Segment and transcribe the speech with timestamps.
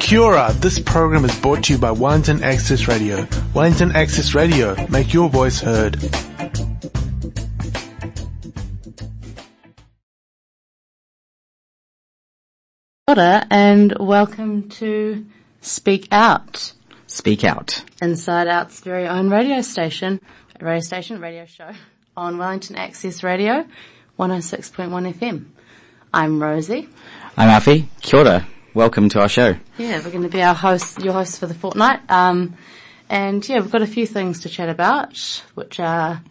[0.00, 3.26] Kia this program is brought to you by Wellington Access Radio.
[3.54, 5.98] Wellington Access Radio, make your voice heard.
[13.08, 15.26] Kia and welcome to
[15.60, 16.72] Speak Out,
[17.08, 17.84] Speak out.
[18.00, 20.20] Inside Out's very own radio station,
[20.60, 21.72] radio station, radio show
[22.16, 23.66] on Wellington Access Radio,
[24.18, 25.46] 106.1 FM.
[26.14, 26.88] I'm Rosie.
[27.36, 27.88] I'm Alfie.
[28.00, 28.46] Kia ora.
[28.72, 29.56] Welcome to our show.
[29.78, 32.00] Yeah, we're going to be our host, your host for the fortnight.
[32.08, 32.56] Um,
[33.08, 35.16] and yeah, we've got a few things to chat about,
[35.54, 36.22] which are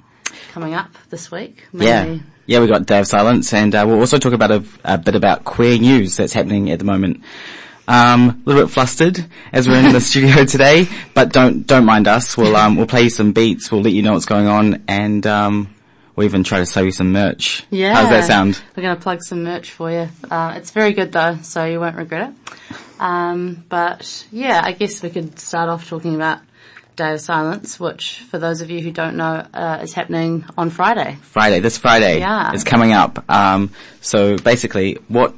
[0.52, 1.66] coming up this week.
[1.74, 2.04] Yeah.
[2.06, 4.98] Mainly- Yeah, we've got Day of Silence and uh, we'll also talk about a, a
[4.98, 7.24] bit about queer news that's happening at the moment.
[7.90, 12.08] Um, a little bit flustered as we're in the studio today, but don't, don't mind
[12.08, 12.38] us.
[12.38, 15.26] We'll, um, we'll play you some beats, we'll let you know what's going on and,
[15.28, 15.76] um,
[16.20, 17.64] we'll even try to sell you some merch.
[17.70, 17.94] Yeah.
[17.96, 18.62] How's that sound?
[18.76, 20.10] We're going to plug some merch for you.
[20.30, 22.76] Uh, it's very good though, so you won't regret it.
[23.00, 26.40] Um, but yeah, I guess we could start off talking about
[26.98, 30.70] Day of Silence, which for those of you who don't know, uh, is happening on
[30.72, 31.16] Friday.
[31.22, 32.52] Friday, this Friday Yeah.
[32.52, 33.24] is coming up.
[33.32, 35.34] Um, so basically what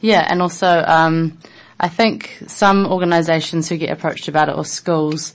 [0.00, 1.38] Yeah, and also, um,
[1.80, 5.32] I think some organisations who get approached about it or schools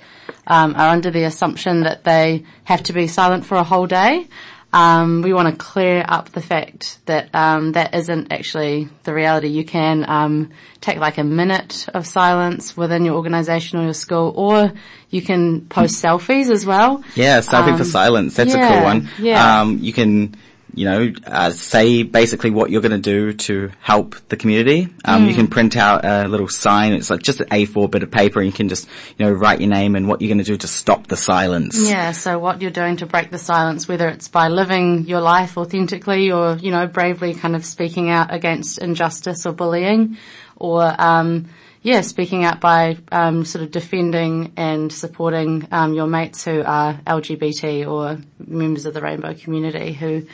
[0.47, 4.27] um, are under the assumption that they have to be silent for a whole day.
[4.73, 9.47] Um, we want to clear up the fact that um, that isn't actually the reality.
[9.49, 10.49] You can um,
[10.81, 14.73] take like a minute of silence within your organisation or your school, or
[15.11, 17.03] you can post selfies as well.
[17.15, 18.35] Yeah, selfie for Um, silence.
[18.35, 19.09] That's a cool one.
[19.19, 19.61] yeah.
[19.61, 20.35] Um, you can,
[20.73, 24.87] you know, uh, say basically what you're going to do to help the community.
[25.05, 25.27] Um, Hmm.
[25.29, 26.93] you can print out a little sign.
[26.93, 29.59] It's like just an A4 bit of paper and you can just, you know, write
[29.61, 31.77] your name and what you're going to do to stop the silence.
[31.89, 35.57] Yeah, so what you're doing to break the silence, whether it's by living your life
[35.57, 40.17] authentically or, you know, bravely kind of speaking out against injustice or bullying
[40.55, 41.49] or, um,
[41.81, 46.93] yeah, speaking out by, um, sort of defending and supporting, um, your mates who are
[47.05, 50.25] LGBT or members of the rainbow community who,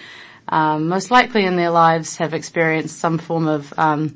[0.52, 4.16] most likely in their lives have experienced some form of, um,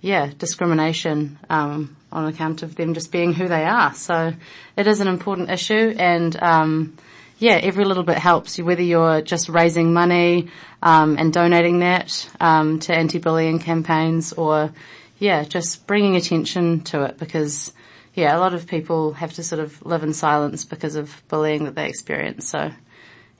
[0.00, 3.94] yeah, discrimination um, on account of them just being who they are.
[3.94, 4.32] So
[4.76, 6.96] it is an important issue, and um,
[7.38, 8.58] yeah, every little bit helps.
[8.58, 10.48] Whether you're just raising money
[10.82, 14.72] um, and donating that um, to anti-bullying campaigns, or
[15.18, 17.72] yeah, just bringing attention to it because
[18.14, 21.64] yeah, a lot of people have to sort of live in silence because of bullying
[21.64, 22.48] that they experience.
[22.48, 22.72] So.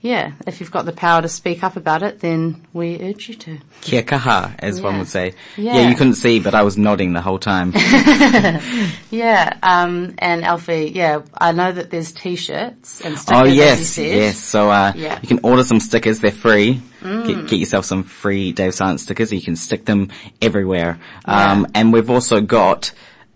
[0.03, 3.35] Yeah, if you've got the power to speak up about it, then we urge you
[3.35, 3.59] to.
[3.81, 4.99] Kia kaha, as one Yeah.
[4.99, 5.33] would say.
[5.57, 5.75] Yeah.
[5.75, 7.71] yeah, you couldn't see, but I was nodding the whole time.
[9.11, 13.41] Yeah, um, and Alfie, yeah, I know that there's t-shirts and stickers.
[13.41, 14.37] Oh yes, yes.
[14.37, 15.17] So uh, Yeah.
[15.17, 15.21] Mm.
[15.21, 16.19] you can order some stickers.
[16.19, 16.81] They're free.
[17.03, 19.31] Get, get yourself some free Day of Silence stickers.
[19.33, 20.09] You can stick them
[20.41, 20.99] everywhere.
[21.25, 22.91] Um, and we've also got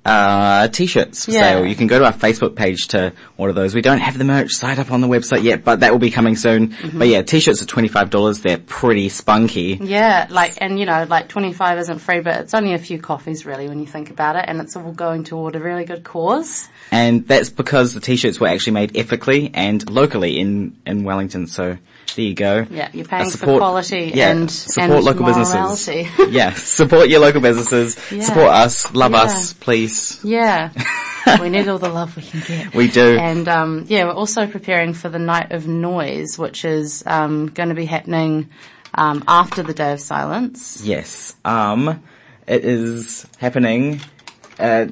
[0.06, 1.40] uh, t-shirts for Yeah.
[1.42, 1.66] sale.
[1.66, 3.74] You can go to our Facebook page to order those.
[3.74, 6.12] We don't have the merch site up on the website yet, but that will be
[6.12, 6.70] coming soon.
[6.70, 7.00] Mm-hmm.
[7.00, 8.42] But yeah, t-shirts are twenty five dollars.
[8.42, 9.80] They're pretty spunky.
[9.82, 13.46] Yeah, like, and you know, like 25 isn't free, but it's only a few coffees
[13.46, 16.68] really when you think about it, and it's all going toward a really good cause.
[16.92, 21.48] And that's because the t-shirts were actually made ethically and locally in, in Wellington.
[21.48, 21.78] So
[22.16, 22.66] there you go.
[22.70, 26.04] Yeah, you're paying for quality yeah, and, support and local morality.
[26.04, 26.30] businesses.
[26.34, 27.98] yeah, support your local businesses.
[28.12, 28.24] Yeah.
[28.24, 28.94] Support us.
[28.94, 29.22] Love Yeah.
[29.24, 29.95] us, please.
[30.24, 30.72] Yeah.
[31.42, 32.74] we need all the love we can get.
[32.74, 33.18] We do.
[33.18, 37.70] And um, yeah, we're also preparing for the Night of Noise, which is um, going
[37.70, 38.50] to be happening
[38.94, 40.82] um, after the Day of Silence.
[40.84, 41.36] Yes.
[41.44, 42.04] Um,
[42.48, 44.02] it is happening
[44.60, 44.88] uh,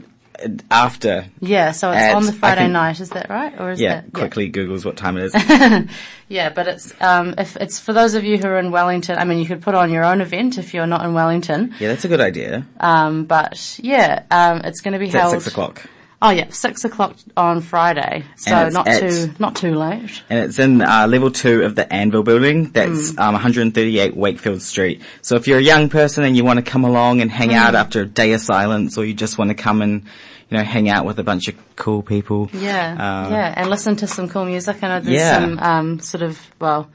[0.72, 1.26] after.
[1.40, 3.54] Yeah, so it's on the Friday night, is that right?
[3.60, 5.36] Or is Yeah, that quickly Googles what time it is.
[6.30, 9.20] Yeah, but it's um, if it's for those of you who are in Wellington.
[9.20, 11.76] I mean, you could put on your own event if you're not in Wellington.
[11.80, 12.66] yeah, that's a good idea.
[12.80, 15.86] Um, but yeah, um, it's going to be It's at six o'clock.
[16.26, 20.24] Oh yeah, six o'clock on Friday, so not at- too not too late.
[20.30, 22.72] And it's in uh, level two of the Anvil building.
[22.72, 23.20] That's Hmm.
[23.20, 25.02] um, 138 Wakefield Street.
[25.22, 27.56] So if you're a young person and you want to come along and hang Hmm.
[27.58, 30.04] out after a day of silence, or you just want to come and
[30.50, 33.98] you know hang out with a bunch of cool people, Yeah, uh, yeah, and listen
[33.98, 34.78] to some cool music.
[34.82, 35.40] I know there's Yeah.
[35.40, 36.88] some um, sort of well,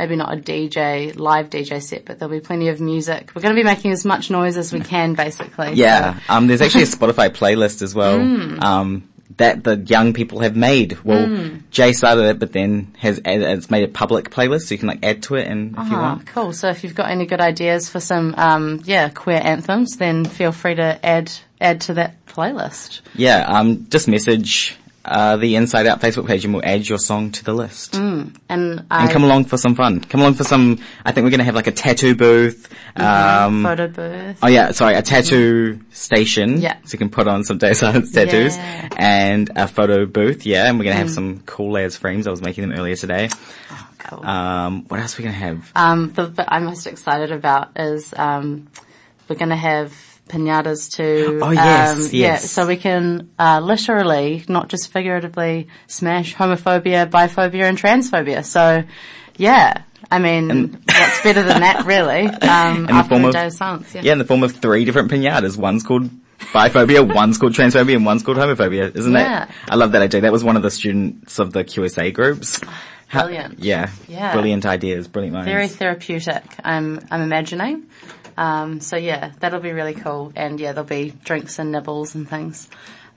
[0.00, 3.32] maybe not a DJ, live DJ set, but there'll be plenty of music.
[3.34, 5.74] We're going to be making as much noise as we can basically.
[5.74, 8.18] Yeah, um, there's actually a Spotify playlist as well.
[8.18, 8.62] Mm.
[8.62, 9.06] Um,
[9.36, 10.98] that the young people have made.
[11.04, 11.62] Well, Mm.
[11.70, 15.04] Jay started it, but then has it's made a public playlist, so you can like
[15.04, 16.52] add to it, and if you Ah, want, cool.
[16.52, 20.50] So if you've got any good ideas for some, um, yeah, queer anthems, then feel
[20.52, 21.30] free to add,
[21.60, 23.00] add to that playlist.
[23.14, 27.30] yeah, um, just message uh, the Inside Out Facebook page, and we'll add your song
[27.32, 27.94] to the list.
[27.94, 30.00] And I, And come along for some fun.
[30.00, 30.78] Come along for some.
[31.04, 32.72] I think we're gonna have like a tattoo booth.
[32.96, 34.38] Um, photo booth.
[34.42, 36.60] Oh yeah, sorry, a tattoo station.
[36.60, 36.76] Yeah.
[36.84, 38.56] So you can put on some day silence tattoos.
[38.56, 38.88] Yeah.
[38.96, 42.26] And a photo booth, yeah, and we're gonna have some cool layers frames.
[42.26, 43.28] I was making them earlier today.
[43.98, 44.24] Cool.
[44.24, 45.70] Um, what else are we gonna have?
[45.76, 48.68] Um, the bit I'm most excited about is um,
[49.30, 49.94] we're going to have
[50.30, 51.40] pinatas too.
[51.42, 52.50] Oh, yes, um, Yeah, yes.
[52.50, 58.44] so we can uh, literally, not just figuratively, smash homophobia, biphobia, and transphobia.
[58.44, 58.84] So,
[59.36, 62.26] yeah, I mean, what's better than that, really?
[62.50, 64.02] Um, the after form of- of silence, yeah.
[64.04, 65.56] Yeah, in the form of three different pinatas.
[65.56, 66.08] One's called
[66.52, 68.94] biphobia, one's called transphobia, and one's called homophobia.
[68.96, 69.46] Isn't Yeah.
[69.46, 69.50] that?
[69.68, 70.22] I love that idea.
[70.22, 72.60] That was one of the students of the QSA groups.
[73.08, 73.58] How- Brilliant.
[73.58, 73.90] yeah.
[74.08, 74.32] Yeah.
[74.32, 75.50] Brilliant ideas, brilliant minds.
[75.50, 76.44] Very therapeutic.
[76.64, 77.86] I'm I'm imagining.
[78.40, 80.32] Um, so yeah, that'll be really cool.
[80.34, 82.70] And yeah, there'll be drinks and nibbles and things.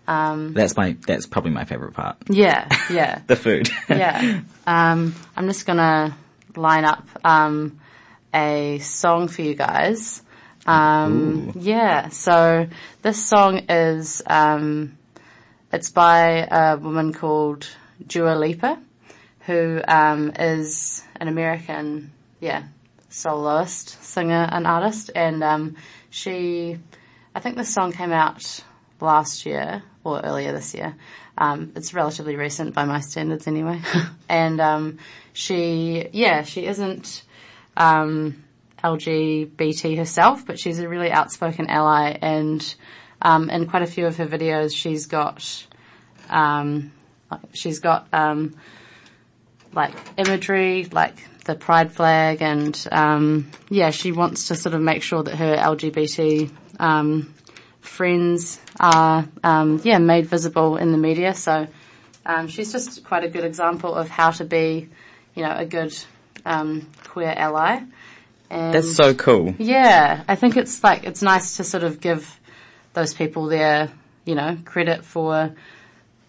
[0.06, 2.18] Um, that's my, that's probably my favorite part.
[2.30, 3.22] yeah, yeah.
[3.28, 3.70] The food.
[3.90, 4.42] yeah.
[4.68, 6.18] Um, I'm just gonna
[6.58, 7.80] line up um,
[8.34, 10.22] a song for you guys.
[10.66, 12.10] Um, yeah.
[12.10, 12.68] So
[13.02, 14.98] this song is um,
[15.72, 17.70] it's by a woman called
[18.06, 18.78] Dua Lipa,
[19.46, 22.12] who um, is an American,
[22.42, 22.64] yeah,
[23.14, 25.76] soloist, singer, and artist, and um,
[26.10, 26.78] she,
[27.36, 28.64] I think this song came out
[29.00, 30.96] last year or earlier this year.
[31.38, 33.82] Um, it's relatively recent by my standards anyway.
[34.30, 34.98] and um,
[35.32, 37.24] she, yeah, she isn't
[37.78, 38.44] um,
[38.84, 42.18] LGBT herself, but she's a really outspoken ally.
[42.22, 42.76] And
[43.22, 45.68] um, in quite a few of her videos, she's got
[46.30, 46.92] um,
[47.54, 48.56] she's got um,
[49.72, 51.16] like imagery, like
[51.46, 55.56] the pride flag, and um, yeah, she wants to sort of make sure that her
[55.56, 56.50] LGBT
[56.80, 57.34] um,
[57.82, 61.34] friends are um, yeah made visible in the media.
[61.34, 61.68] So
[62.26, 64.90] um, she's just quite a good example of how to be,
[65.36, 65.94] you know, a good
[66.46, 67.82] um, queer ally.
[68.50, 69.56] And That's so cool.
[69.58, 72.40] yeah, I think it's like it's nice to sort of give
[72.94, 73.92] those people their,
[74.26, 75.54] you know, credit for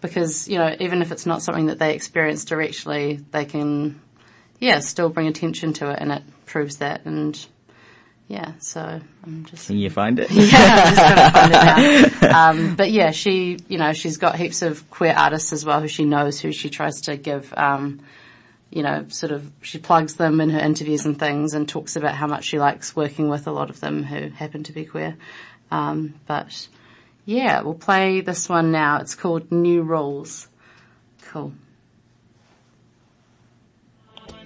[0.01, 4.01] because, you know, even if it's not something that they experience directly, they can
[4.65, 7.47] yeah, still bring attention to it and it proves that and
[8.29, 8.81] yeah, so
[9.25, 10.31] I'm just Can you find it?
[10.33, 12.51] yeah, I'm just gonna find it now.
[12.51, 15.89] Um, but yeah, she, you know, she's got heaps of queer artists as well who
[15.89, 18.01] she knows, who she tries to give, um,
[18.71, 22.15] you know, sort of, she plugs them in her interviews and things and talks about
[22.15, 25.17] how much she likes working with a lot of them who happen to be queer.
[25.71, 26.67] Um, but
[27.27, 29.01] yeah, we'll play this one now.
[29.01, 30.49] It's called New Rules.
[31.27, 31.53] Cool.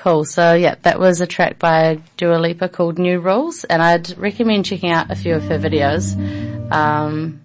[0.00, 0.24] Cool.
[0.24, 4.64] So yeah, that was a track by Dua Lipa called New Rules, and I'd recommend
[4.64, 6.16] checking out a few of her videos,
[6.72, 7.42] um,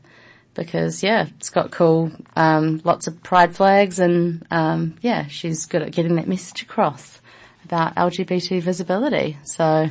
[0.53, 5.81] because yeah, it's got cool, um, lots of pride flags, and um, yeah, she's good
[5.81, 7.19] at getting that message across
[7.65, 9.37] about LGBT visibility.
[9.43, 9.89] So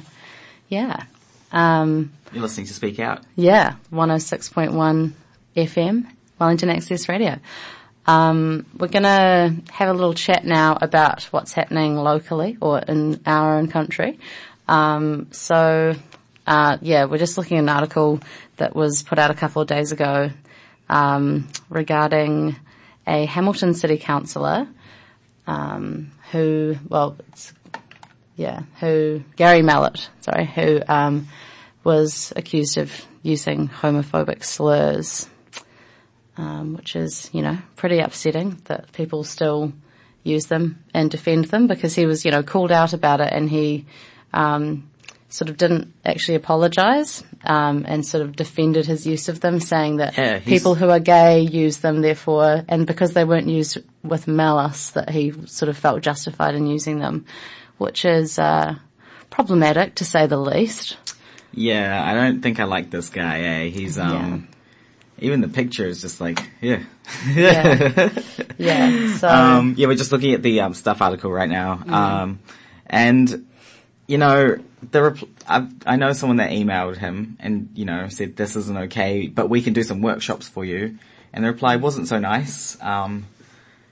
[0.71, 1.05] yeah,
[1.53, 3.21] um, You're listening to Speak Out.
[3.37, 5.13] yeah, 106.1
[5.55, 6.07] FM,
[6.39, 7.39] Wellington Access Radio.
[8.07, 13.57] Um, we're gonna have a little chat now about what's happening locally or in our
[13.57, 14.19] own country.
[14.69, 15.95] Um, so,
[16.47, 18.21] uh, yeah, we're just looking at an article
[18.57, 20.31] that was put out a couple of days ago,
[20.89, 22.57] um, regarding
[23.07, 24.69] a Hamilton City Councillor,
[25.47, 27.53] um, who, well, it's,
[28.37, 31.29] yeah, who, Garry Mallett, sorry, who, um,
[31.85, 35.29] was accused of using homophobic slurs,
[36.37, 39.73] um, which is, you know, pretty upsetting that people still
[40.23, 43.49] use them and defend them because he was, you know, called out about it and
[43.49, 43.85] he
[44.33, 44.89] um,
[45.29, 49.97] sort of didn't actually apologise um, and sort of defended his use of them, saying
[49.97, 54.29] that Yeah, people who are gay use them, therefore, and because they weren't used with
[54.29, 57.27] malice, that he sort of felt justified in using them,
[57.79, 58.77] which is uh,
[59.31, 60.97] problematic to say the least.
[61.53, 63.65] Yeah, I don't think I like this guy, eh?
[63.71, 64.49] He's, um,
[65.19, 66.83] even the picture is just like, yeah.
[67.29, 68.09] Yeah.
[68.59, 69.17] Yeah.
[69.17, 71.95] So Um, yeah, we're just looking at the um, stuff article right now, Mm-hmm.
[71.95, 72.39] um,
[72.87, 73.47] and
[74.07, 74.57] you know,
[74.91, 78.77] the repl- I, I know someone that emailed him and you know said this isn't
[78.85, 80.99] okay, but we can do some workshops for you,
[81.33, 82.77] and the reply wasn't so nice.
[82.83, 83.27] Um,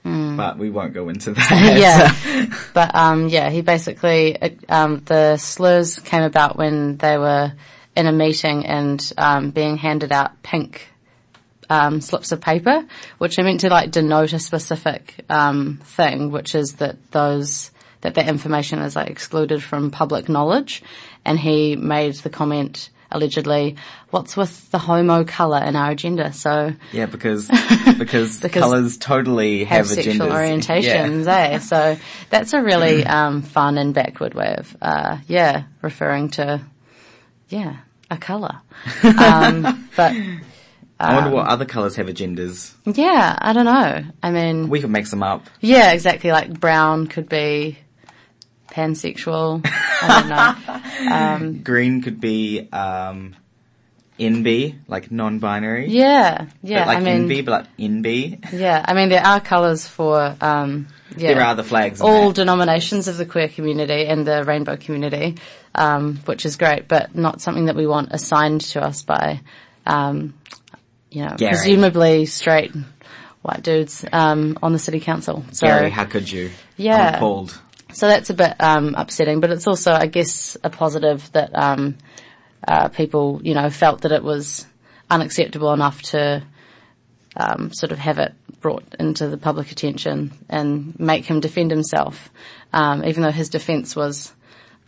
[0.05, 1.49] but we won't go into that.
[1.49, 1.81] Mm.
[1.81, 2.57] yeah.
[2.75, 7.53] But um, yeah, he basically uh, um, the slurs came about when they were
[7.97, 10.89] in a meeting and um, being handed out pink
[11.73, 12.85] um, slips of paper,
[13.19, 17.71] which are meant to like denote a specific um, thing, which is that those
[18.03, 20.83] that that information is like excluded from public knowledge.
[21.25, 23.77] And he made the comment allegedly,
[24.11, 27.49] "What's with the homo color in our agenda?" So Yeah, because
[27.99, 30.33] because, Because colors totally have, have sexual agendas.
[30.33, 31.59] orientations, eh?
[31.59, 31.97] So
[32.31, 36.61] that's a really um, fun and backward way of, uh, yeah, referring to,
[37.49, 37.77] yeah,
[38.11, 38.61] a colour.
[39.05, 40.39] Um, but Yeah.
[41.03, 42.73] I wonder what other colors have agendas.
[42.85, 44.05] yeah, I don't know.
[44.23, 45.49] I mean, We could make some up.
[45.61, 46.31] yeah, exactly.
[46.33, 47.79] Like brown could be
[48.71, 49.61] pansexual.
[49.67, 50.65] I
[51.41, 51.61] don't know.
[51.65, 53.37] Green could be um,
[54.19, 55.89] NB, like non-binary.
[55.89, 56.87] Yeah, yeah.
[56.87, 58.53] Like I mean, NB, but like NB.
[58.53, 58.85] yeah.
[58.87, 61.35] I mean, there are colours for, um, yeah.
[61.35, 62.01] There are the flags.
[62.01, 62.37] all that.
[62.37, 65.37] denominations of the queer community and the rainbow community,
[65.75, 69.41] um, which is great, but not something that we want assigned to us by,
[69.87, 70.35] um,
[71.13, 71.53] you know, Garry.
[71.53, 72.73] presumably straight
[73.43, 75.45] white dudes um, on the city council.
[75.53, 76.51] So, Garry, how could you?
[76.77, 77.17] Yeah.
[77.17, 77.59] Appalled.
[77.93, 81.99] so that's a bit um, upsetting, but it's also, I guess, a positive that um,
[82.67, 84.67] uh, people, you know, felt that it was
[85.11, 86.43] unacceptable enough to
[87.37, 92.31] um, sort of have it brought into the public attention and make him defend himself,
[92.73, 94.33] um, even though his defence was.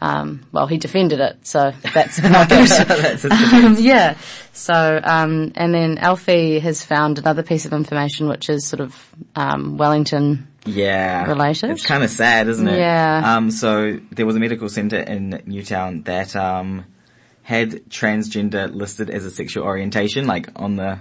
[0.00, 2.69] Um, well, he defended it, so that's not good.
[2.69, 4.19] That's um, yeah.
[4.54, 9.14] So, um, and then Alfie has found another piece of information, which is sort of
[9.34, 11.25] um, Wellington Yeah.
[11.26, 11.70] Related?
[11.70, 12.78] It's kind of sad, isn't it?
[12.78, 13.20] Yeah.
[13.37, 16.84] Um, so there was a medical centre in Newtown that, um,
[17.42, 20.99] had transgender listed as a sexual orientation, like on the,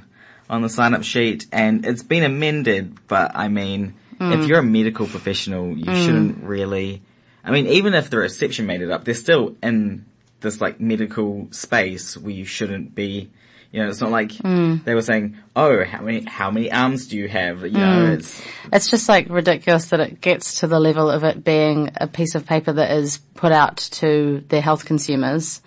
[0.49, 4.41] on the sign up sheet, and it's been amended, but I mean, Mm.
[4.41, 7.01] if you're a medical professional, you shouldn't really,
[7.43, 10.05] I mean, even if the reception made it up, they're still in
[10.41, 13.31] this like medical space where you shouldn't be,
[13.73, 14.75] You know, it's not like Hmm.
[14.85, 18.39] they were saying, "Oh, how many how many arms do you have?" You know, it's
[18.71, 22.35] It's just like ridiculous that it gets to the level of it being a piece
[22.35, 25.59] of paper that is put out to their health consumers,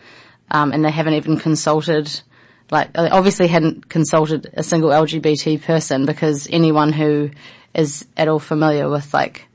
[0.52, 2.08] um, and they haven't even consulted,
[2.70, 7.30] like, they obviously hadn't consulted a single LGBT person because anyone who
[7.75, 9.48] is at all familiar with like,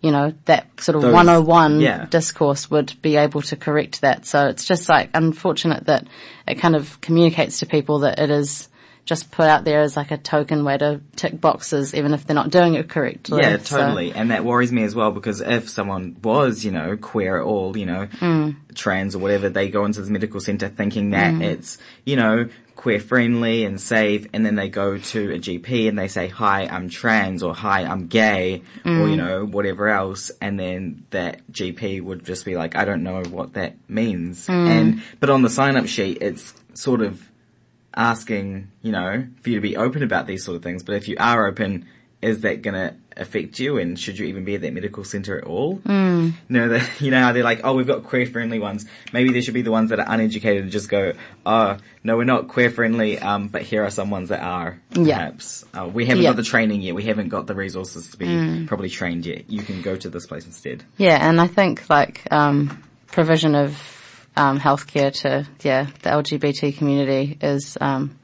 [0.00, 2.06] you know, that sort of Those- 101 yeah.
[2.06, 4.24] discourse would be able to correct that.
[4.24, 6.06] So it's just like unfortunate that
[6.48, 8.69] it kind of communicates to people that it is
[9.10, 12.34] just put out there as like a token way to tick boxes even if they're
[12.36, 13.42] not doing it correctly.
[13.42, 16.96] yeah, So- totally, and that worries me as well because if someone was, you know,
[16.96, 18.50] queer at all, you know, Hmm.
[18.76, 21.42] trans or whatever, they go into this medical center thinking that mm.
[21.42, 25.98] it's, you know, queer friendly and safe, and then they go to a GP and
[25.98, 29.16] they say, "Hi, I'm trans," or "Hi, I'm gay," or you mm.
[29.16, 33.54] know, whatever else, and then that GP would just be like, "I don't know what
[33.54, 34.68] that means," mm.
[34.68, 37.20] and but on the sign up sheet, it's sort of
[37.94, 40.82] asking, you know, for you to be open about these sort of things.
[40.82, 41.86] But if you are open,
[42.22, 43.78] is that going to affect you?
[43.78, 45.78] And should you even be at that medical center at all?
[45.78, 46.32] Mm.
[46.48, 48.86] You know, the, you know how they're like, oh, we've got queer friendly ones.
[49.12, 51.14] Maybe there should be the ones that are uneducated and just go,
[51.46, 53.18] oh, no, we're not queer friendly.
[53.18, 54.78] Um, but here are some ones that are.
[54.92, 55.16] Yeah.
[55.16, 56.30] Perhaps uh, we haven't Yeah.
[56.30, 56.94] got the training yet.
[56.94, 59.50] We haven't got the resources to be properly trained yet.
[59.50, 60.84] You can go to this place instead.
[60.98, 63.72] Yeah, and I think like um, provision of
[64.40, 68.18] um, healthcare to yeah the LGBT community is um,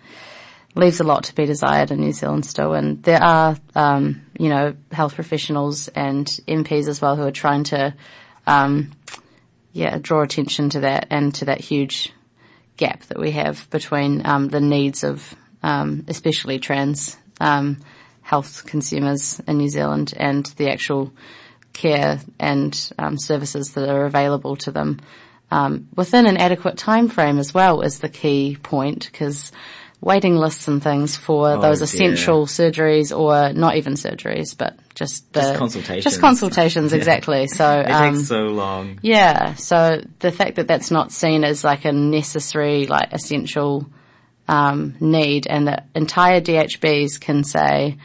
[0.75, 4.49] leaves a lot to be desired in New Zealand still, and there are um, you
[4.49, 7.95] know health professionals and MPs as well who are trying to
[8.47, 8.93] um,
[9.73, 12.12] yeah draw attention to that and to that huge
[12.79, 17.19] gap that we have between um, the needs of um, especially trans
[18.23, 21.12] health consumers in New Zealand and the actual
[21.75, 22.75] care and
[23.19, 24.99] services that are available to them
[25.51, 29.53] um, within an adequate time frame as well is the key point because
[30.01, 31.85] waiting lists and things for those dear.
[31.85, 36.05] essential surgeries or not even surgeries but just the Just consultations.
[36.05, 38.99] just consultations exactly so It um, takes so long.
[39.03, 43.87] yeah, so the fact that that's not seen as like a necessary, like essential
[44.49, 47.97] um, need, and that entire DHBs can say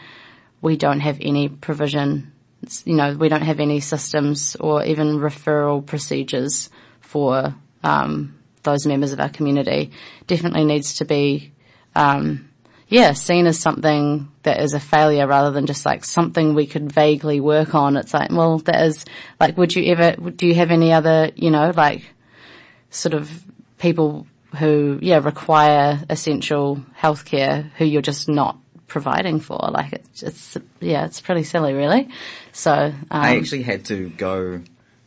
[0.62, 2.32] we don't have any provision,
[2.64, 6.70] it's- you know, we don't have any systems or even referral procedures
[7.12, 9.92] for um, those members of our community,
[10.28, 11.52] definitely needs to be
[11.94, 12.50] um,
[12.92, 16.92] yeah, seen as something that is a failure rather than just like something we could
[16.92, 17.96] vaguely work on.
[17.96, 19.06] It's like, well, that is
[19.40, 22.04] like, would you ever, do you have any other, you know, like
[22.90, 23.32] sort of
[23.78, 29.58] people who, yeah, require essential healthcare who you're just not providing for?
[29.72, 32.10] Like it's, it's, yeah, it's pretty silly really.
[32.52, 34.62] So, um, I actually had to go.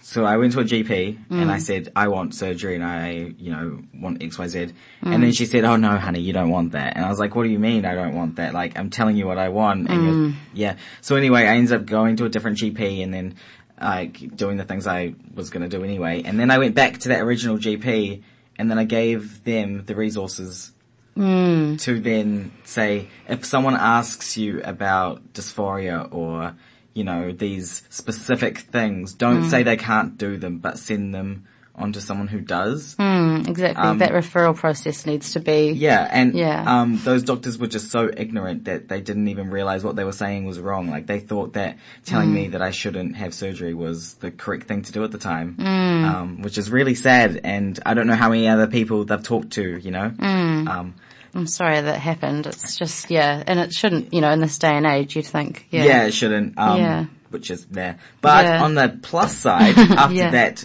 [0.06, 1.50] So I went to a GP and Mm.
[1.50, 4.58] I said I want surgery and I, you know, want X Y Z.
[5.02, 5.14] Mm.
[5.14, 7.34] And then she said, "Oh no, honey, you don't want that." And I was like,
[7.34, 8.52] "What do you mean I don't want that?
[8.52, 10.04] Like I'm telling you what I want." And Mm.
[10.04, 10.76] you're, yeah.
[11.00, 13.34] So anyway, I ended up going to a different GP and then
[13.80, 16.22] like doing the things I was going to do anyway.
[16.24, 18.20] And then I went back to that original GP
[18.58, 20.70] and then I gave them the resources
[21.16, 21.80] Mm.
[21.80, 26.54] to then say if someone asks you about dysphoria or
[26.94, 31.44] you know these specific things, don't say they can't do them, but send them
[31.76, 32.94] onto someone who does.
[33.00, 36.62] exactly, that referral process needs to be, um, Yeah, and Yeah.
[36.66, 40.12] um, those doctors were just so ignorant that they didn't even realize what they were
[40.12, 40.88] saying was wrong.
[40.88, 41.76] Like they thought that
[42.06, 42.32] telling Mm.
[42.34, 45.56] me that I shouldn't have surgery was the correct thing to do at the time,
[45.58, 46.04] Mm.
[46.04, 47.40] um, which is really sad.
[47.42, 49.76] And I don't know how many other people they've talked to.
[49.78, 50.68] You know, Mm.
[50.68, 50.94] um,
[51.34, 52.46] I'm sorry that happened.
[52.46, 55.66] It's just, yeah, and it shouldn't, you know, in this day and age, you'd think,
[55.70, 55.84] yeah.
[55.84, 56.56] Yeah, it shouldn't.
[56.58, 57.04] Um, Yeah.
[57.30, 57.98] Which is there.
[58.20, 58.62] But Yeah.
[58.62, 60.30] on the plus side, after Yeah.
[60.30, 60.64] that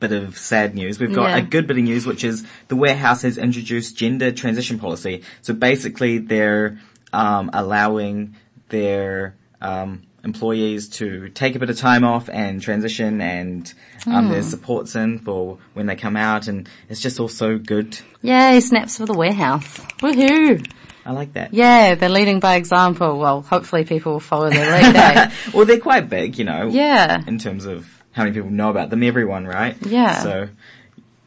[0.00, 1.38] bit of sad news, we've got Yeah.
[1.38, 5.22] a good bit of news, which is the warehouse has introduced gender transition policy.
[5.40, 6.78] So basically, they're
[7.14, 8.34] um, allowing
[8.68, 13.72] their um, employees to take a bit of time off and transition, and
[14.06, 14.30] um, Hmm.
[14.32, 17.98] there's supports in for when they come out, and it's just all so good.
[18.22, 19.78] Yay, snaps for the warehouse.
[20.00, 20.64] Woohoo!
[21.04, 21.52] I like that.
[21.52, 23.18] Yeah, they're leading by example.
[23.18, 25.30] Well, hopefully people will follow their lead, eh?
[25.52, 26.68] well, they're quite big, you know.
[26.68, 27.22] Yeah.
[27.26, 29.76] In terms of how many people know about them, everyone, right?
[29.84, 30.22] Yeah.
[30.22, 30.48] So,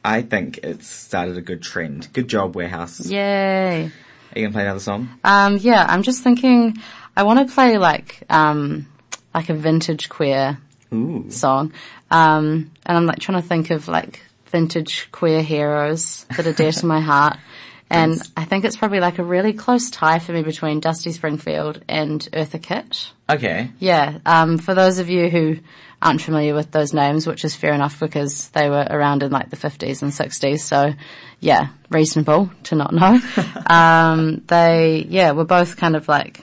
[0.05, 2.07] I think it's started a good trend.
[2.13, 3.05] Good job, Warehouse.
[3.05, 3.85] Yay.
[3.85, 5.09] Are you gonna play another song?
[5.25, 6.77] Um, yeah, I'm just thinking,
[7.15, 8.87] I want to play like, um,
[9.33, 10.57] like a vintage queer
[10.93, 11.29] Ooh.
[11.29, 11.73] song.
[12.11, 16.71] Um, and I'm like trying to think of like vintage queer heroes that are dear
[16.71, 17.37] to my heart.
[17.87, 21.83] And I think it's probably like a really close tie for me between Dusty Springfield
[21.87, 23.11] and Eartha Kitt.
[23.29, 23.69] Okay.
[23.79, 25.57] Yeah, um, for those of you who
[26.01, 29.49] aren't familiar with those names, which is fair enough because they were around in like
[29.49, 30.93] the 50s and 60s, so
[31.39, 33.19] yeah, reasonable to not know.
[33.67, 36.41] um, they, yeah, were both kind of like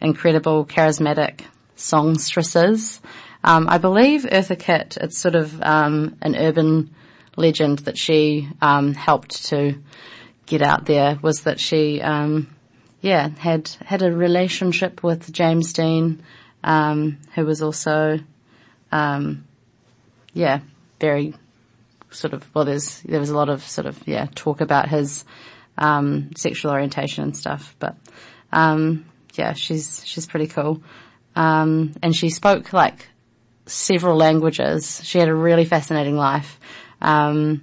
[0.00, 1.42] incredible, charismatic
[1.76, 3.00] songstresses.
[3.44, 6.90] Um, I believe Eartha Kitt, it's sort of um, an urban
[7.36, 9.78] legend that she um, helped to
[10.46, 12.54] get out there was that she, um,
[13.00, 16.22] yeah, had had a relationship with James Dean,
[16.64, 18.18] um, who was also,
[18.90, 19.46] um,
[20.32, 20.60] yeah,
[21.00, 21.34] very
[22.10, 22.64] sort of well.
[22.64, 25.24] There's there was a lot of sort of yeah talk about his
[26.36, 27.96] sexual orientation and stuff, but
[29.38, 30.82] yeah, she's she's pretty cool,
[31.34, 33.08] um, and she spoke like
[33.66, 35.00] several languages.
[35.04, 36.58] She had a really fascinating life.
[37.00, 37.62] Um,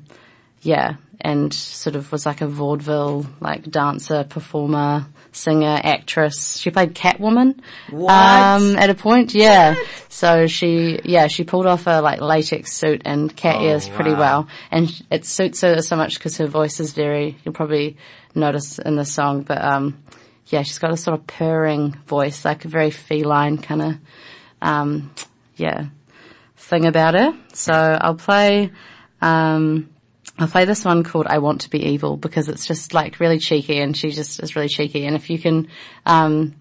[0.62, 6.58] yeah, and sort of was like a vaudeville, like dancer, performer, singer, actress.
[6.58, 7.60] She played Catwoman.
[7.90, 8.12] What?
[8.12, 9.76] Um, at a point, yeah.
[10.10, 14.12] So she, yeah, she pulled off a like latex suit and cat Oh, ears pretty
[14.12, 14.20] wow.
[14.20, 14.48] well.
[14.72, 17.98] And it suits her so much because her voice is very, you'll probably
[18.36, 20.04] notice in the song, but um,
[20.48, 23.96] yeah, she's got a sort of purring voice, like a very feline kind of,
[24.62, 25.14] um,
[25.56, 25.88] yeah,
[26.58, 27.34] thing about her.
[27.54, 28.72] So I'll play,
[29.22, 29.90] um,
[30.38, 33.40] I'll play this one called I Want to Be Evil because it's just like really
[33.40, 35.06] cheeky and she just is really cheeky.
[35.06, 35.68] And if you can,
[36.06, 36.56] um,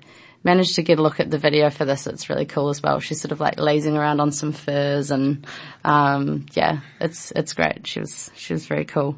[0.45, 2.99] manage to get a look at the video for this, it's really cool as well.
[3.01, 5.47] She's sort of like lazing around on some furs and,
[5.85, 7.87] um, yeah, it's, it's great.
[7.87, 9.16] She was, she was very cool.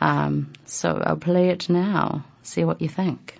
[0.00, 2.24] Um, so I'll play it now.
[2.42, 3.37] See what you think.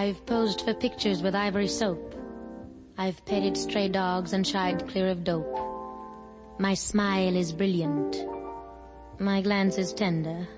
[0.00, 2.14] I've posed for pictures with ivory soap.
[2.96, 5.58] I've petted stray dogs and shied clear of dope.
[6.58, 8.16] My smile is brilliant.
[9.18, 10.48] My glance is tender.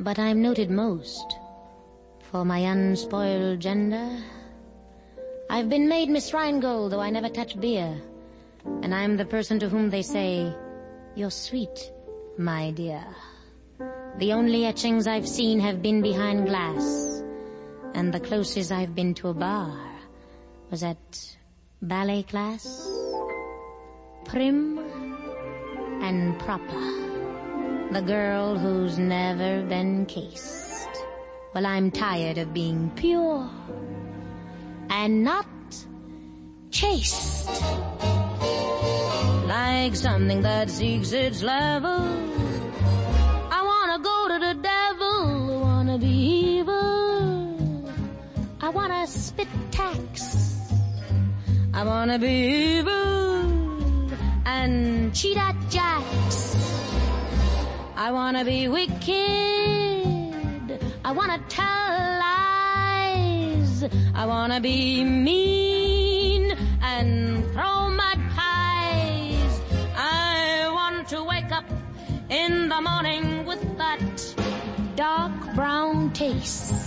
[0.00, 1.38] But I'm noted most
[2.28, 4.18] for my unspoiled gender.
[5.48, 8.02] I've been made Miss Rheingold, though I never touch beer.
[8.82, 10.52] And I'm the person to whom they say,
[11.14, 11.92] You're sweet,
[12.36, 13.04] my dear.
[14.18, 17.13] The only etchings I've seen have been behind glass.
[17.94, 19.78] And the closest I've been to a bar
[20.70, 21.36] was at
[21.80, 22.90] ballet class.
[24.24, 24.78] Prim
[26.02, 26.84] and proper.
[27.92, 30.88] The girl who's never been cased.
[31.54, 33.48] Well, I'm tired of being pure
[34.90, 35.46] and not
[36.72, 37.48] chaste.
[39.46, 42.00] Like something that seeks its level.
[43.50, 47.03] I wanna go to the devil, wanna be evil.
[48.74, 50.58] I wanna spit tacks.
[51.72, 54.02] I wanna be evil
[54.44, 56.56] and cheat at jacks.
[57.94, 59.04] I wanna be wicked.
[61.04, 61.88] I wanna tell
[62.26, 63.84] lies.
[64.12, 69.60] I wanna be mean and throw mud pies.
[69.96, 71.70] I want to wake up
[72.28, 74.34] in the morning with that
[74.96, 76.83] dark brown taste.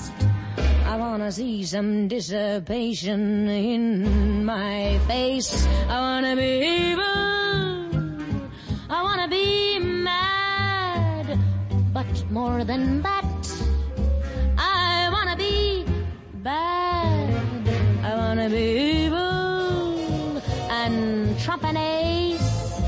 [0.88, 5.68] I wanna see some dissipation in my face.
[5.90, 6.52] I wanna be
[6.88, 7.04] evil.
[8.90, 11.38] I wanna be mad.
[11.94, 13.42] But more than that,
[14.58, 15.84] I wanna be
[16.36, 17.68] bad.
[18.04, 18.66] I wanna be
[19.04, 22.80] evil and trump an ace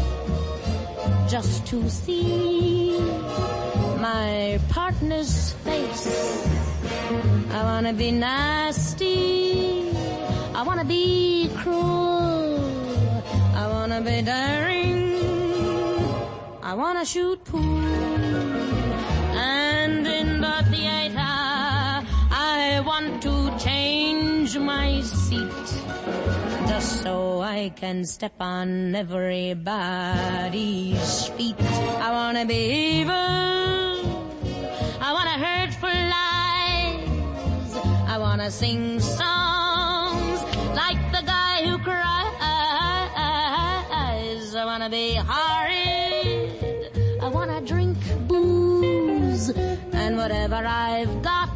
[1.28, 2.98] just to see
[4.00, 6.49] my partner's face.
[7.60, 9.92] I wanna be nasty.
[10.56, 12.56] I wanna be cruel.
[13.54, 15.20] I wanna be daring.
[16.64, 17.84] I wanna shoot pool.
[19.36, 21.20] And in the theater,
[22.32, 25.68] I want to change my seat.
[26.70, 29.68] Just so I can step on everybody's
[31.36, 31.60] feet.
[32.00, 33.69] I wanna be evil.
[38.40, 42.06] I wanna sing songs like the guy who cries.
[44.56, 46.90] I wanna be horrid.
[47.22, 47.98] I wanna drink
[48.30, 49.50] booze.
[49.92, 51.49] And whatever I've got,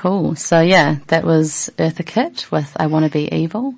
[0.00, 0.34] Cool.
[0.34, 3.74] So yeah, that was Eartha Kitt with I Wanna Be Evil.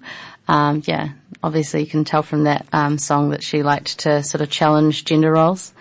[0.47, 1.09] Um, yeah,
[1.43, 5.05] obviously you can tell from that um, song that she liked to sort of challenge
[5.05, 5.75] gender roles.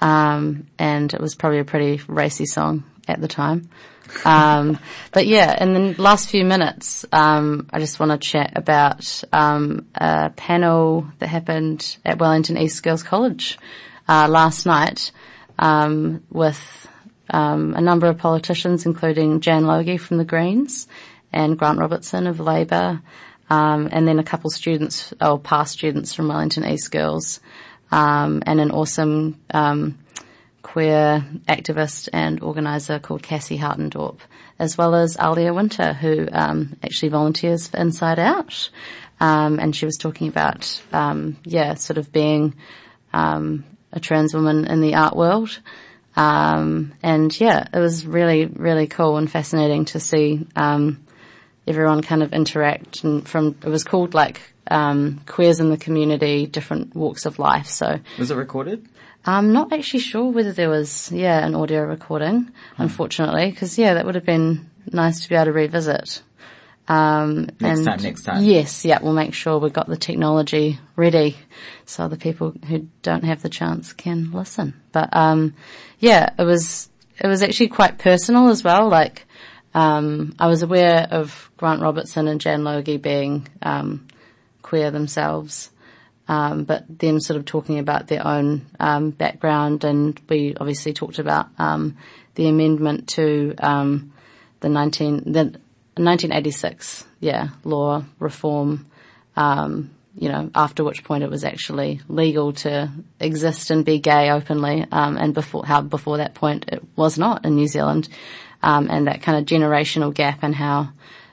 [0.00, 3.70] Um, and it was probably a pretty racy song at the time.
[4.24, 4.78] Um,
[5.10, 9.88] but yeah, in the last few minutes, um, I just want to chat about um,
[9.96, 13.58] a panel that happened at Wellington East Girls College
[14.06, 15.10] uh, last night
[15.58, 16.88] um, with
[17.30, 20.88] um, a number of politicians, including Jan Logie from the Greens
[21.32, 23.00] and Grant Robertson of Labour,
[23.50, 27.40] um, and then a couple students, or past students from Wellington East Girls,
[27.90, 29.38] and an awesome
[30.62, 34.18] queer activist and organizer called Cassie Hartendorp,
[34.58, 38.68] as well as Alia Winter, who um, actually volunteers for Inside Out.
[39.20, 42.54] Um, and she was talking about, um, yeah, sort of being
[43.12, 45.58] um, a trans woman in the art world.
[46.18, 51.06] Um, and yeah, it was really, really cool and fascinating to see um,
[51.64, 53.04] everyone kind of interact.
[53.04, 57.68] And from it was called like queers in the community, different walks of life.
[57.68, 58.86] So was it recorded?
[59.24, 64.06] I'm not actually sure whether there was, yeah, an audio recording, unfortunately, because yeah, that
[64.06, 66.22] would have been nice to be able to revisit.
[66.88, 68.44] Um, Next and time, next time.
[68.44, 71.36] Yes, yeah, we'll make sure we've got the technology ready
[71.84, 74.80] so the people who don't have the chance can listen.
[74.92, 75.54] But, um,
[75.98, 76.88] yeah, it was,
[77.22, 78.88] it was actually quite personal as well.
[78.88, 79.26] Like,
[79.74, 84.08] um, I was aware of Grant Robertson and Jan Logie being, um,
[84.62, 85.70] queer themselves.
[86.26, 91.18] Um, but them sort of talking about their own um, background, and we obviously talked
[91.18, 91.96] about um,
[92.34, 94.12] the amendment to um,
[94.60, 95.58] the 19 the
[96.04, 98.86] 1986 yeah law reform.
[99.36, 104.30] Um, you know, after which point it was actually legal to exist and be gay
[104.30, 108.08] openly, um, and before how before that point it was not in New Zealand,
[108.60, 110.88] and that kind of generational gap and how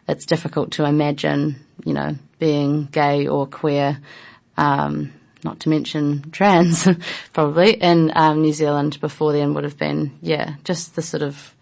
[0.07, 3.97] it's difficult to imagine, you know, being gay or queer
[4.57, 5.11] um,
[5.43, 6.87] not to mention trans,
[7.33, 11.55] probably in um, New Zealand before then would have been, yeah, just the sort of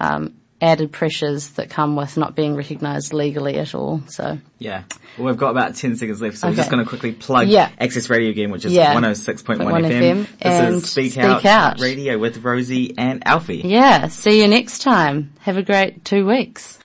[0.00, 4.00] um, added pressures that come with not being recognised legally at all.
[4.08, 4.84] So Yeah.
[5.18, 6.56] Well, we've got about 10 seconds left, so we're Okay.
[6.58, 7.68] just going to quickly plug Yeah.
[7.78, 8.94] Access Radio again, which is Yeah.
[8.94, 9.90] 106.1 FM.
[10.02, 11.80] FM, This and is Speak, Speak Out, Out.
[11.80, 13.62] Radio with Rosie and Alfie.
[13.64, 15.32] yeah, see you next time.
[15.40, 16.78] Have a great two weeks.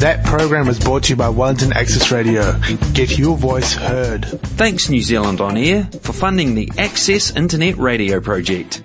[0.00, 2.58] That program was brought to you by Wellington Access Radio.
[2.92, 4.24] Get your voice heard.
[4.24, 8.82] Thanks New Zealand On Air for funding the Access Internet Radio project.